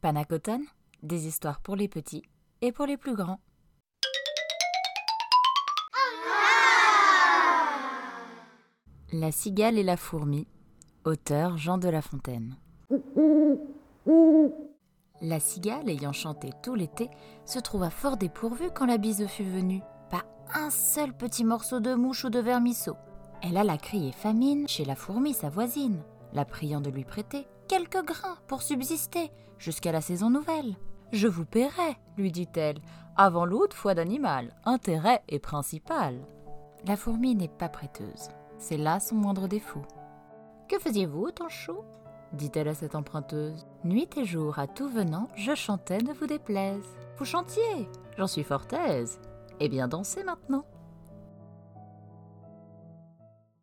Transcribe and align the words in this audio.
Panacotone, 0.00 0.64
des 1.02 1.26
histoires 1.26 1.60
pour 1.60 1.74
les 1.74 1.88
petits 1.88 2.22
et 2.60 2.70
pour 2.70 2.86
les 2.86 2.96
plus 2.96 3.14
grands. 3.14 3.40
La 9.12 9.32
cigale 9.32 9.78
et 9.78 9.82
la 9.82 9.96
fourmi, 9.96 10.46
auteur 11.04 11.56
Jean 11.56 11.78
de 11.78 11.88
La 11.88 12.02
Fontaine. 12.02 12.56
La 15.20 15.40
cigale, 15.40 15.88
ayant 15.88 16.12
chanté 16.12 16.50
tout 16.62 16.76
l'été, 16.76 17.10
se 17.44 17.58
trouva 17.58 17.90
fort 17.90 18.16
dépourvue 18.16 18.70
quand 18.72 18.86
la 18.86 18.98
bise 18.98 19.26
fut 19.26 19.44
venue. 19.44 19.82
Pas 20.10 20.24
un 20.54 20.70
seul 20.70 21.12
petit 21.12 21.44
morceau 21.44 21.80
de 21.80 21.94
mouche 21.94 22.24
ou 22.24 22.30
de 22.30 22.38
vermisseau. 22.38 22.96
Elle 23.42 23.56
alla 23.56 23.78
crier 23.78 24.12
famine 24.12 24.68
chez 24.68 24.84
la 24.84 24.94
fourmi, 24.94 25.34
sa 25.34 25.48
voisine, 25.48 26.02
la 26.32 26.44
priant 26.44 26.80
de 26.80 26.90
lui 26.90 27.04
prêter 27.04 27.46
quelques 27.68 28.04
grains 28.04 28.38
pour 28.46 28.62
subsister 28.62 29.30
jusqu'à 29.58 29.92
la 29.92 30.00
saison 30.00 30.30
nouvelle. 30.30 30.76
Je 31.12 31.28
vous 31.28 31.44
paierai, 31.44 31.96
lui 32.16 32.32
dit-elle, 32.32 32.78
avant 33.16 33.44
l'autre 33.44 33.76
fois 33.76 33.94
d'animal. 33.94 34.54
Intérêt 34.64 35.22
est 35.28 35.38
principal. 35.38 36.20
La 36.86 36.96
fourmi 36.96 37.34
n'est 37.34 37.48
pas 37.48 37.68
prêteuse. 37.68 38.28
C'est 38.58 38.76
là 38.76 39.00
son 39.00 39.16
moindre 39.16 39.48
défaut. 39.48 39.84
Que 40.68 40.78
faisiez-vous 40.78 41.22
au 41.22 41.30
temps 41.30 41.48
chaud 41.48 41.84
dit-elle 42.32 42.68
à 42.68 42.74
cette 42.74 42.94
emprunteuse. 42.94 43.66
Nuit 43.84 44.10
et 44.16 44.24
jour, 44.24 44.58
à 44.58 44.66
tout 44.66 44.88
venant, 44.88 45.28
je 45.34 45.54
chantais, 45.54 45.98
ne 45.98 46.12
vous 46.12 46.26
déplaise. 46.26 46.84
Vous 47.16 47.24
chantiez, 47.24 47.88
j'en 48.16 48.26
suis 48.26 48.42
fort 48.42 48.66
aise. 48.72 49.20
Eh 49.60 49.68
bien, 49.68 49.88
dansez 49.88 50.24
maintenant. 50.24 50.64